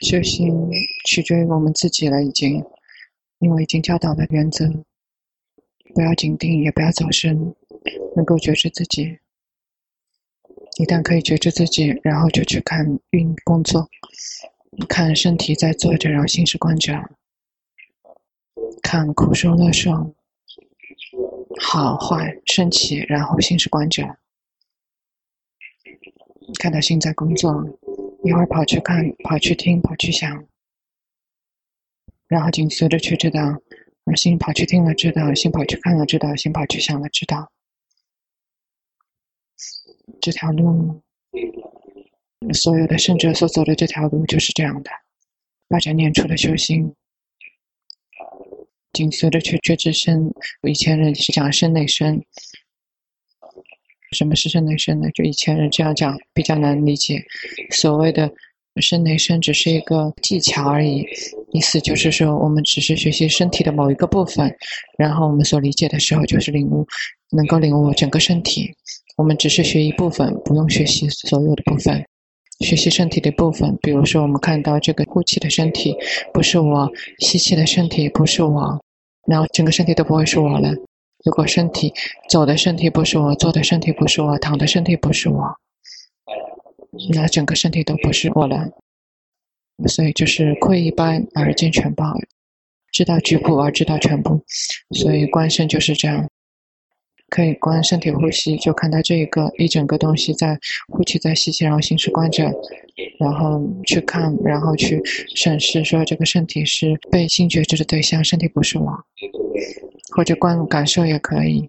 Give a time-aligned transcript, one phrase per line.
[0.00, 0.70] 修行
[1.06, 2.62] 取决于我们自己了，已经，
[3.38, 4.68] 因为已经教导了原则，
[5.94, 7.54] 不要紧盯，也不要走神，
[8.14, 9.18] 能够觉知自己。
[10.78, 13.88] 一旦可以觉知自己，然后就去看运工作，
[14.86, 16.92] 看身体在做着，然后心是观者，
[18.82, 20.14] 看苦受乐受，
[21.58, 24.02] 好坏升起，然后心是观者，
[26.60, 27.78] 看到心在工作。
[28.26, 30.48] 一会儿跑去看，跑去听，跑去想，
[32.26, 33.40] 然后紧随着去知道，
[34.04, 37.52] 而心跑去听了知道，心跑去看了知道，心跑去想了知道。
[40.20, 41.02] 这条路，
[42.52, 44.90] 所有的圣者所走的这条路就是这样的，
[45.68, 46.96] 发展念出的修行，
[48.92, 52.24] 紧随着去觉知身，以前人是讲身内身。
[54.16, 55.08] 什么是身内身呢？
[55.10, 57.22] 就以前人这样讲比较难理解。
[57.70, 58.30] 所谓的
[58.80, 61.04] 身内身只是一个技巧而已，
[61.52, 64.52] 意思就是说我们只是学习身体的某一个部分，
[64.98, 66.86] 然后我们所理解的时候就是领悟，
[67.30, 68.70] 能够领悟整个身体。
[69.16, 72.04] 我们只是学一部分，不用学习所有的部分。
[72.60, 75.94] 学习身体的部分，比如说我们看到这个呼气的身体
[76.32, 78.80] 不是我，吸气的身体不是我，
[79.28, 80.70] 然后整个身体都不会是我了。
[81.26, 81.92] 如果身体
[82.28, 85.58] 走的身体不是我，坐的身体不是我，躺的身体不是我，
[87.12, 88.70] 那整个身体都不是我了。
[89.88, 92.14] 所以就是窥一斑而见全豹，
[92.92, 94.40] 知道局部而知道全部。
[94.92, 96.30] 所以观身就是这样，
[97.28, 102.44] 可以观身体呼吸，就看到这一个一整个东西在呼气在吸气，然后心是观着，
[103.18, 105.02] 然后去看，然后去
[105.34, 109.04] 审视说这个身体是被心觉知的对象，身体不是我。
[110.14, 111.68] 或者观感受也可以，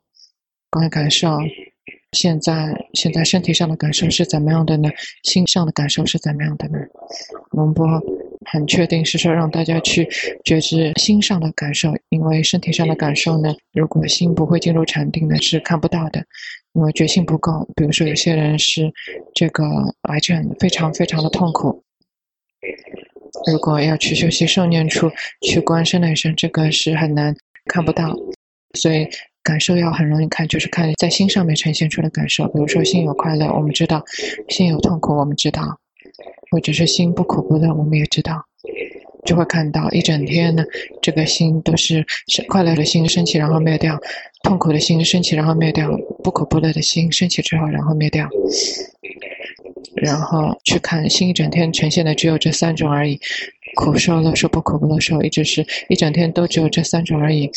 [0.70, 1.38] 观感受，
[2.12, 4.90] 现在现在身体上的感受是怎么样的呢？
[5.24, 6.80] 心上的感受是怎么样的呢？
[7.52, 7.88] 龙波
[8.46, 10.08] 很确定是说让大家去
[10.46, 16.24] 觉知心上的感受，因为身体上的感受呢，如果心不会进入禅定呢，是看不到的，
[16.74, 17.68] 因为觉性不够。
[17.76, 18.92] 比如说有些人是
[19.34, 19.66] 这个
[20.03, 21.84] 癌症，非常非常的痛苦，
[23.52, 25.12] 如果要去修习受念处，
[25.42, 27.36] 去观身来生，这个是很难
[27.67, 28.16] 看不到。
[28.73, 29.07] 所以
[29.44, 32.45] 感受要很容易看，就是看在心上面呈现出的感受。
[32.47, 34.00] 比如说心有快乐，我们知道；
[34.50, 35.63] 心有痛苦，我们知道；
[36.51, 38.44] 或者是心不苦不乐，我们也知道。
[39.25, 40.63] 就会看到一整天呢，
[41.01, 42.05] 这个心都是
[42.47, 43.95] 快乐的心升起，然后灭掉；
[44.44, 45.89] 痛苦的心升起，然后灭掉；
[46.23, 48.29] 不苦不乐的心升起之后，然后灭掉。
[49.95, 53.19] 然后去看心一整天呈现的只有这三种而已。
[53.78, 57.48] 苦受、乐受、不苦不乐受，一直是一整天都只有这三种而已。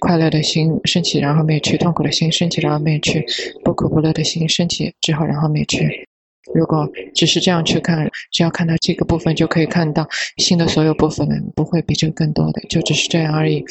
[0.00, 3.20] 快乐的心升起，然后灭去；痛苦的心升起，然后灭去；
[3.64, 6.09] 不苦不乐的心升起之后，然后灭去。
[6.54, 13.64] 如果只是这样去看，只要看到这个部分，就可以看到心的所有部分了，不会比这个更多的，就只是这样而已。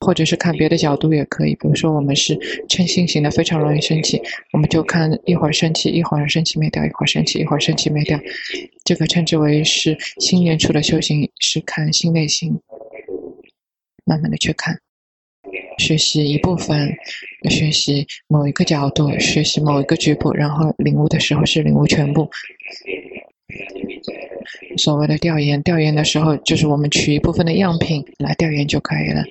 [0.00, 2.36] 或者是看别的角度也可以，比如说我们是
[2.68, 4.20] 嗔心型的，非常容易生气，
[4.52, 8.18] 我们就看一会儿生气，一会儿生气灭掉，一会儿生气，一会儿生气灭掉，
[8.84, 12.60] 这个称之为是心念处的修行，是看心内心，
[14.04, 14.76] 慢慢的去看。
[15.78, 16.92] 学习一部分，
[17.50, 22.28] 学习某一个角度，学习某一个局部，然后领悟的时候是领悟全部。
[24.76, 29.22] 所谓的调研，调研的时候就是我们取一部分的样品来调研就可以了。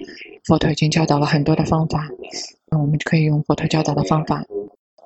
[0.46, 2.08] 佛陀已经教导了很多的方法，
[2.72, 4.44] 那我们可以用佛陀教导的方法。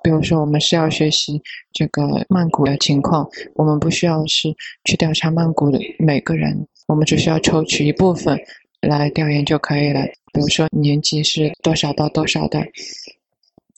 [0.03, 1.41] 比如说，我们是要学习
[1.73, 8.39] 这个曼谷的情况，我们不需要是去调查曼谷的每个人，我们只需要抽取一部分
[8.87, 10.01] 来调研就可以了。
[10.33, 12.59] 比如说年纪是多少到多少的，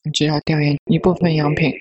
[0.04, 1.72] 你只要调研一部分样品，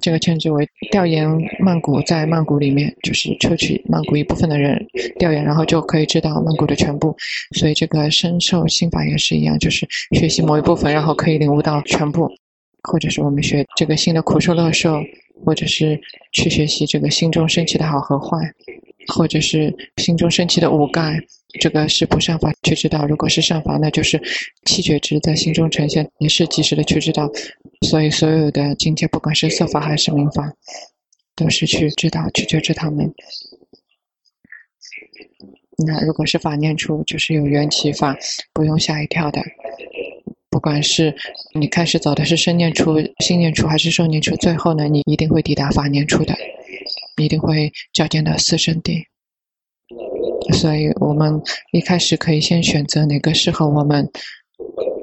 [0.00, 1.28] 这个称之为调研
[1.58, 4.86] 曼谷，在曼谷里面就是抽取曼谷一部分的人
[5.18, 7.14] 调研，然后就可以知道曼谷的全部。
[7.54, 12.30] 所以这个深受心法也是一样，就是学习某一部分，然后可以领悟到全部。
[12.82, 15.02] 或者是我们学这个心的苦受乐受，
[15.44, 16.00] 或者是
[16.32, 18.38] 去学习这个心中升起的好和坏。
[19.08, 21.18] 或者是心中升起的五盖，
[21.58, 24.20] 这个是不善法去知道；如果是善法，那就是
[24.66, 27.30] 气觉知在心中呈现，也是及时的去知道。
[27.86, 30.52] 所以所有的境界，不管是色法还是明法，
[31.34, 33.12] 都是去知道、去觉知他们。
[35.86, 38.16] 那如果是法念处，就是有缘起法，
[38.52, 39.42] 不用吓一跳的。
[40.50, 41.14] 不管是
[41.54, 46.36] 你开始走的是身念处、心念处还是受念处，最后呢，你一定会抵达法念处的。
[47.16, 49.04] 一定会照见到四圣谛，
[50.52, 51.40] 所以我们
[51.72, 54.08] 一开始可以先选择哪个适合我们，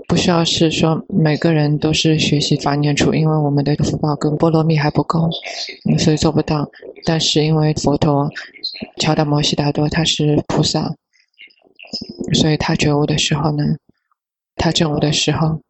[0.07, 5.29] 不需要是说每个人都是学习法念处，因为我们的福报跟波罗蜜还不够，
[5.99, 6.69] 所以做不到。
[7.05, 8.29] 但是因为佛陀
[8.97, 10.95] 乔达摩悉达多他是菩萨，
[12.33, 13.63] 所以他觉悟的时候呢，
[14.55, 15.61] 他证悟的时候，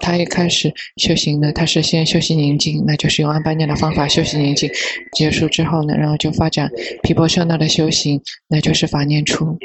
[0.00, 4.70] 他一开始修行呢，他是先修习宁静，那就是用安般念的方法修习宁静，
[5.12, 6.70] 结束之后呢，然后就发展
[7.02, 9.58] 毗婆舍那的修行，那就是法念处，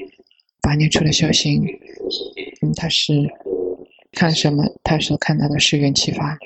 [0.61, 1.63] 法念处的修行，
[2.61, 3.13] 嗯，他是。
[4.15, 4.63] 看什么？
[4.83, 6.37] 他所看到的是缘起法，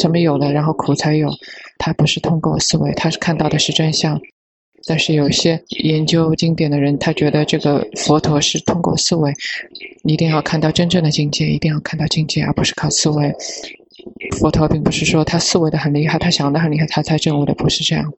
[0.00, 1.28] 什么有了，然后苦才有。
[1.76, 4.20] 他不是通过思维，他是看到的是真相。
[4.86, 9.32] 但是有些研究经典的人，他觉得这个佛陀是通过思维，
[10.04, 13.34] 一定要看到真正的境界，一定要看到境界，而不是靠思维。
[14.38, 18.12] 佛陀并不是说他思维的很厉害，他想的很厉害，他才证悟的，不是这样。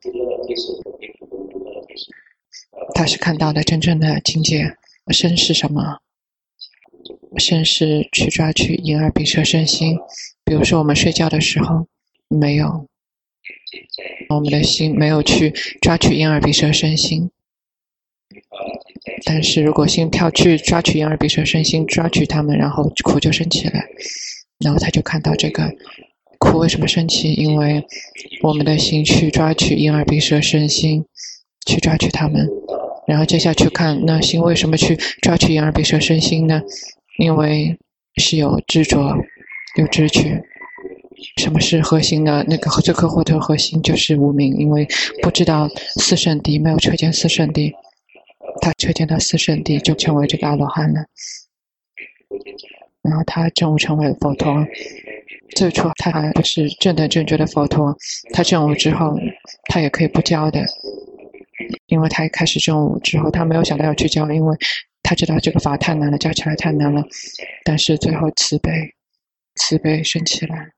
[2.93, 4.75] 他是看到的真正的境界，
[5.11, 5.97] 身是什么？
[7.37, 9.97] 身是去抓取眼耳鼻舌身心，
[10.43, 11.87] 比如说我们睡觉的时候
[12.27, 12.85] 没有，
[14.29, 17.29] 我们的心没有去抓取眼耳鼻舌身心。
[19.25, 23.87] 但是如果心跳去抓取眼耳鼻舌身心，抓取他们，然后苦就升起来，
[24.59, 25.71] 然后他就看到这个
[26.37, 27.33] 苦为什么升起？
[27.33, 27.83] 因为
[28.43, 31.05] 我们的心去抓取眼耳鼻舌身心，
[31.65, 32.47] 去抓取他们，
[33.07, 36.61] 然后接下去看那心为什么去抓取眼耳鼻舌身心呢？
[37.17, 37.77] 因为
[38.15, 39.17] 是有执着，
[39.77, 40.41] 有执取。
[41.37, 42.43] 什么是核心呢？
[42.47, 44.87] 那个最可获得核心就是无明，因为
[45.21, 45.69] 不知道
[45.99, 47.73] 四圣谛，没有车见四圣谛，
[48.61, 51.05] 他车见到四圣谛就成为这个阿罗汉了。
[53.01, 54.65] 然后他证悟成为佛陀，
[55.55, 57.95] 最初他还不是正等正觉的佛陀，
[58.33, 59.15] 他证悟之后，
[59.69, 60.65] 他也可以不教的，
[61.87, 64.57] 因为他一开始证悟之后，他没有想到要去教，因为。
[65.03, 67.03] 他知道这个法太难了，教起来太难了，
[67.65, 68.71] 但是最后慈悲，
[69.55, 70.69] 慈悲升起来。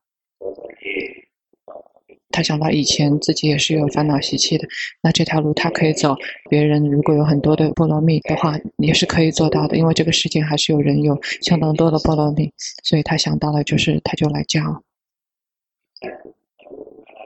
[2.33, 4.67] 他想到以前自己也是有烦恼习气的，
[5.01, 6.15] 那这条路他可以走。
[6.49, 12.51] 别人如果有很多的波罗蜜的话，也是可以做到的，因为这个世界还是有人有相当多的波罗蜜，
[12.83, 14.83] 所以他想到了，就是他就来教。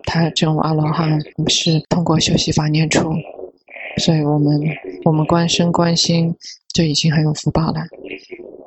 [0.04, 3.12] 他这种阿罗汉是通过修习法念处。
[3.98, 4.62] 所以我们
[5.06, 6.36] 我们观身观心
[6.72, 7.82] 就已经很有福报了。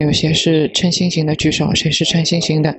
[0.00, 2.74] 有些是称心型的举手，谁是称心型的？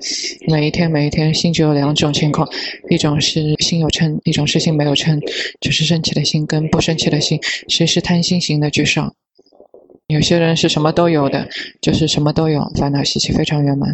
[0.48, 2.50] 每一天每一天心就有两种情况，
[2.90, 5.22] 一种是心有称，一种是心没有称，
[5.60, 7.40] 就是生气的心跟不生气的心。
[7.68, 9.14] 谁是贪心型的举手？
[10.08, 11.48] 有些人是什么都有的，
[11.80, 13.88] 就是什么都有，烦恼习气非常圆满。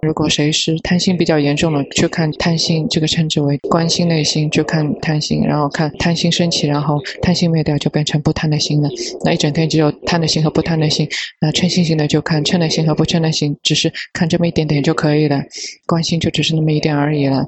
[0.00, 8.88] 如果谁是贪心比较严重的，就看贪心，这个称之为关心内心，就看贪心，然后看贪心升起，然后贪心灭掉，就变成不贪的心了。
[9.24, 11.08] 那一整天只有贪的心和不贪的心。
[11.40, 15.42] 那嗔心型的就看嗔的心和不嗔的心，只是看这么一点点就可以了，
[15.86, 17.46] 关心就只是那么一点而已了。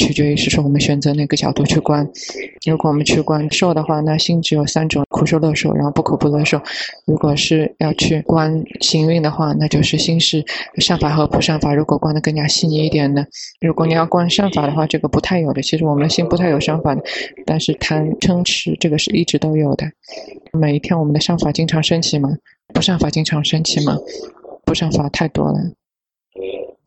[0.00, 2.08] 取决于是说我们选择哪个角度去观。
[2.66, 6.58] 如果我们去观受的话，那心只有三种：苦受、乐受，然后不苦不乐受。
[7.06, 10.42] 如果是要去观行蕴的话，那就是心是
[10.78, 11.74] 善法和不善法。
[11.74, 13.26] 如果观的更加细腻一点呢，
[13.60, 15.60] 如果你要观善法的话，这个不太有的。
[15.60, 17.02] 其实我们心不太有善法的，
[17.44, 19.84] 但是贪嗔痴这个是一直都有的。
[20.52, 22.30] 每一天我们的善法经常升起吗？
[22.72, 23.98] 不善法经常升起吗？
[24.64, 25.58] 不善法太多了。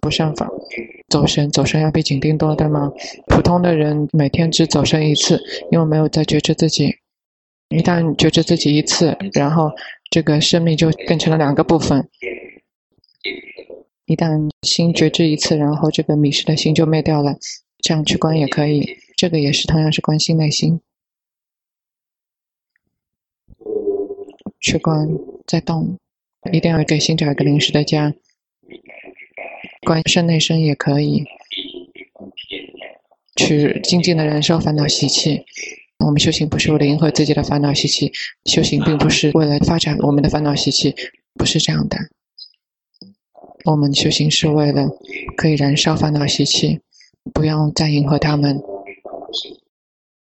[0.03, 0.49] 不上法，
[1.07, 2.91] 走神，走神要比紧盯多，对吗？
[3.27, 5.41] 普通的人每天只走神一次，
[5.71, 6.97] 因为没有在觉知自己。
[7.69, 9.71] 一旦觉知自己一次，然后
[10.11, 12.09] 这个生命就变成了两个部分。
[14.05, 17.37] 一旦心觉知一次，然后这个迷失的心就灭掉了。
[17.79, 18.85] 这样去观也可以，
[19.15, 20.81] 这个也是同样是观心内心。
[24.59, 25.07] 去观
[25.47, 25.97] 在动，
[26.51, 28.13] 一定要给心找一个临时的家。
[29.85, 31.23] 观身内身也可以，
[33.35, 35.43] 去静静的燃烧烦恼习气。
[35.99, 38.11] 我们修行不是为了迎合自己的烦恼习气，
[38.45, 40.93] 修行并不是为了发展我们的烦恼习气，
[41.35, 41.97] 不是这样的。
[43.65, 44.89] 我们修行是为了
[45.37, 46.79] 可以燃烧烦恼习气，
[47.33, 48.61] 不要再迎合他们。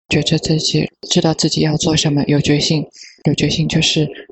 [0.10, 2.84] 觉知自己，知道自己要做什么，有决心，
[3.26, 4.29] 有决心就是。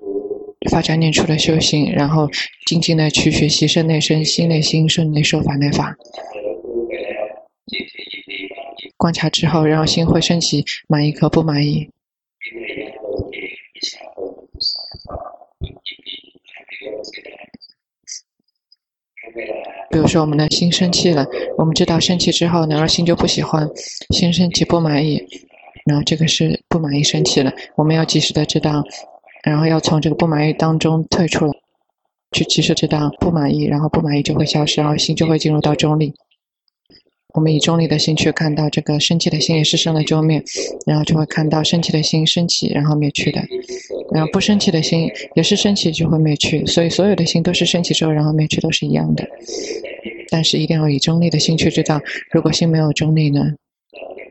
[0.70, 2.30] 发展念处的修行，然后
[2.66, 5.96] 静静的去学习身内身、心内心、顺内受、法内法。
[8.98, 11.90] 观察之后，然后心会升起满意和不满意。
[19.90, 21.26] 比如说，我们的心生气了，
[21.58, 23.70] 我们知道生气之后，然后心就不喜欢，
[24.10, 25.24] 心升起不满意，
[25.86, 28.84] 然后这个是不满意生气了，我们要及时的知道。
[29.48, 31.54] 然后要从这个不满意当中退出来，
[32.34, 36.14] 去及时知道不满意，然后不满意就会消失，然后心就会进入到中立。
[37.34, 40.44] 我们以中立的心去看到这个生起的心也是生了就灭，
[40.86, 43.42] 然后就会看到生起的心升起然后灭去的，
[44.12, 49.26] 然后不生起的心也是升起就会灭去，所以所有的心都是升起之后然后灭去都是一样的。
[50.30, 52.02] 但是一定要以中立的心去知道，
[52.32, 53.54] 如果心没有中立呢，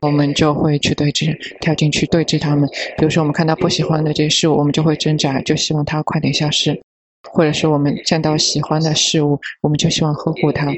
[0.02, 2.68] 我们就会去对峙，跳进去对峙他们。
[2.99, 6.80] 比如说我们看到不喜欢的这些事物，我们就会挣扎，就希望它快点消失。
[7.28, 10.68] 或者是我们见到喜欢的事物，我们就希望呵护它。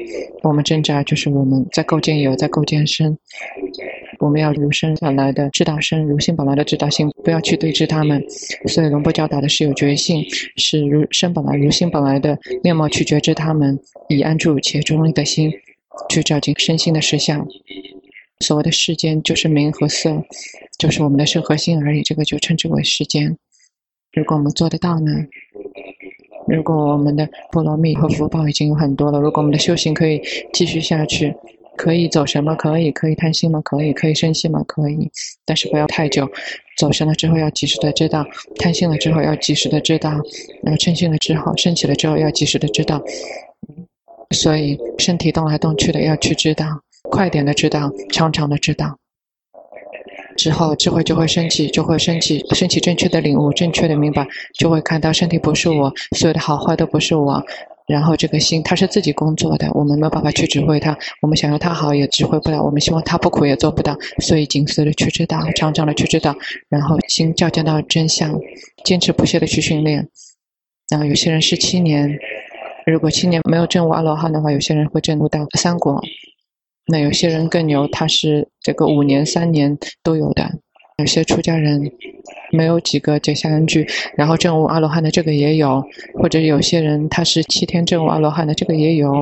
[0.41, 3.15] 我们挣扎，就是我们在构建有，在构建身。
[4.17, 8.21] 我们要如生本来的知道身，如性本来的知道性，不要去对峙他们。
[8.67, 10.25] 所以龙波教导的是有觉性，
[10.57, 15.53] 是如生本来、如性本来的面貌去觉知他们，以安住且中立的心
[16.09, 17.45] 去照进身心的实相。
[18.45, 20.23] 所谓的世间，就是名和色，
[20.77, 22.01] 就是我们的身和心而已。
[22.01, 23.37] 这个就称之为世间。
[24.13, 25.11] 如果我们做得到呢？
[26.47, 31.35] 如果我们的波罗蜜和福报已经有很多了，如果我们的修行可以继续下去，
[31.77, 32.55] 可以走神吗？
[32.55, 33.61] 可以，可以贪心吗？
[33.61, 34.63] 可以，可以生气吗？
[34.65, 35.11] 可以，
[35.45, 36.27] 但是不要太久。
[36.77, 40.11] 走神了之后要及时的知道，贪心了之后要及时的知道，
[40.63, 43.03] 然后嗔心了之后，升起了之后要及时的知道。
[44.31, 46.65] 所以身体动来动去的要去知道，
[47.03, 48.97] 快点的知道，长长的知道。
[50.37, 54.25] 之后智慧就会升起，就会升起，升起正确的领悟，正确的明白，
[54.57, 57.43] 就会看到身体不是我，所有的好坏都不是我。
[57.87, 63.97] 然后这个心它是自己工作的，我们没有办法去指挥它，我们想要它好也指挥不了，我们希望它不苦也做不到。
[64.19, 66.35] 所以紧随的去知道，常常的去知道，
[66.69, 68.39] 然后心照见到真相，
[68.85, 70.07] 坚持不懈的去训练。
[70.89, 72.17] 然后有些人是七年，
[72.85, 75.99] 如果七年没有证悟阿罗汉的话，有些人会证悟到三果。
[76.91, 80.59] 那有些人更牛，他是这个五年、三年都有的。
[80.97, 81.89] 有些出家人
[82.51, 85.81] 没有几个结下缘聚，然后证悟阿罗汉的这个也有，
[86.15, 89.13] 或者有些人他是七天证悟阿罗汉的这个也有，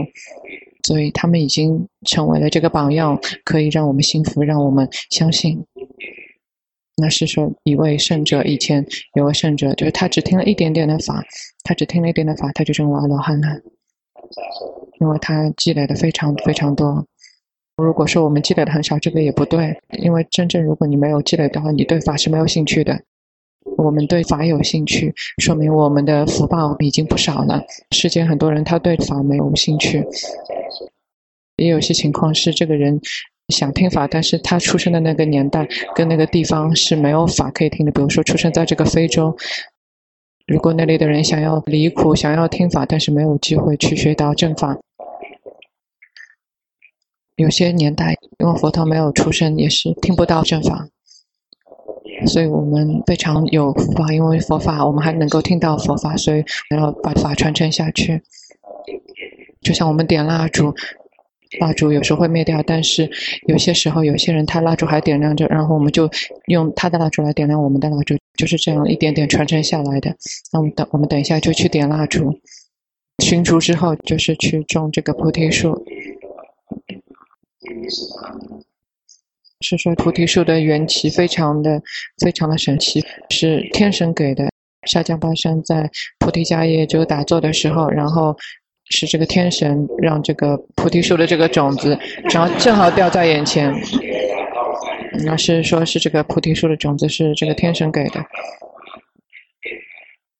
[0.88, 5.63] 所以他们已经成为了这个榜样，可以让我们信服，让我们相信。
[6.95, 8.83] 那是说一位圣者以前
[9.13, 11.24] 有位圣者，就是他只听了一点点的法，
[11.63, 13.50] 他只听了一点的法，他就证悟阿罗汉了，
[15.00, 17.05] 因为他积累的非常非常多。
[17.77, 23.00] 如果说我们积累的很少，这个也不对，因为真正如果你没有积累的话，你对法是没有兴趣的。
[23.77, 27.62] 我们对法有兴趣，说明我们的福报已经不少了。
[27.91, 30.03] 世间很多人他对法没有兴趣，
[31.57, 33.00] 也有些情况是这个人
[33.50, 37.91] 想听法，但是他出生的那个年代跟那个地方是没有法可以听的。
[37.91, 39.36] 比如说出生在这个非洲，
[40.48, 44.75] 如果那里的人想要离苦，想要听法，但是没有机会去学到正法。
[47.38, 50.88] 有些年代，因为佛陀没有出生，也是听不到正法，
[52.25, 54.12] 所以我们非常有福报。
[54.12, 58.24] 因为佛法，我们还能够听到佛法，所以要把法传承下去。
[59.62, 60.74] 就像我们点蜡烛，
[61.60, 63.08] 蜡烛有时候会灭掉，但是
[63.48, 66.10] 有些时候，有些人他蜡烛还点亮着，然后我们就
[66.48, 70.10] 用他的蜡烛来点亮我们的蜡烛，就是这样一点点传承下来的。
[70.51, 72.34] 那我们等，我们等一下就去点蜡烛，
[73.24, 75.86] 熏烛之后就是去种这个菩提树。
[79.62, 81.81] 是说菩提树的缘起非常的
[82.24, 84.50] 非常的神奇，是天神给的。
[84.86, 88.33] 沙江巴山在菩提迦叶就打坐的时候，然后
[88.89, 91.97] 是这个天神让这个菩提树的这个种子，
[92.31, 93.74] 然后正好掉在眼前。
[95.25, 98.24] 那是说是这个菩提树的种子是这个天神给的，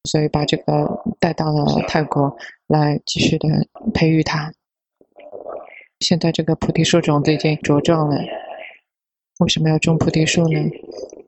[0.04, 3.50] 所以把这个带到了泰国来继续的
[3.94, 4.54] 培育它。
[6.00, 8.18] 现在这个菩提树种子已经茁壮了。
[9.40, 10.60] 为什么要种菩提树呢？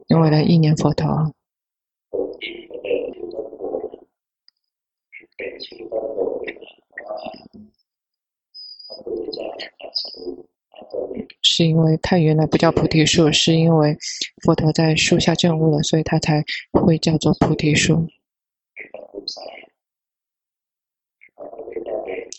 [0.07, 1.33] 因为来忆念佛陀。
[11.41, 13.97] 是因为它原来不叫菩提树，是因为
[14.43, 18.07] 佛陀在树下证悟了，所以它才会叫做菩提树。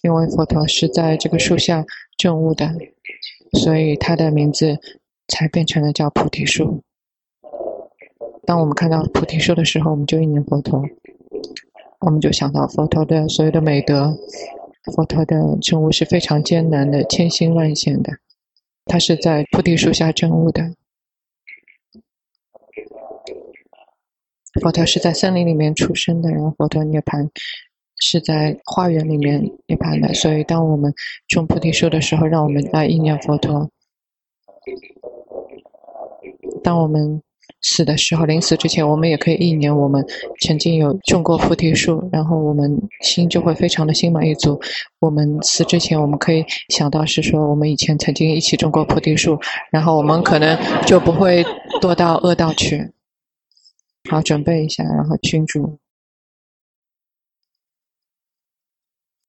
[0.02, 1.84] 因为佛陀是在这个树下
[2.16, 2.74] 证悟的，
[3.52, 4.78] 所以他的名字
[5.28, 6.82] 才变成了叫菩提树。
[8.46, 10.82] 当我们看到菩提树的时候，我们就忆念佛陀，
[12.00, 14.16] 我们就想到佛陀的所有的美德。
[14.96, 18.14] 佛陀的证悟是非常艰难的，千辛万险的。
[18.86, 20.74] 他是在菩提树下证悟的。
[24.60, 27.28] 佛陀是在森林里面出生的，然后佛陀涅槃。
[28.00, 30.92] 是在花园里面涅槃的，所以当我们
[31.28, 33.70] 种菩提树的时候，让我们来忆念佛陀。
[36.62, 37.22] 当我们
[37.62, 40.04] 死的时候，临死之前，我们也可以意念我们
[40.40, 44.60] 曾经有种过菩提树，然后我们心就会非常的心满意足。
[44.98, 49.38] 我们死之前，我们可以想到是说，我们以前曾经一起种过菩提树，
[49.70, 51.44] 然后我们可能就不会
[51.80, 52.92] 堕到恶道去。
[54.10, 55.78] 好，准备一下，然后庆祝。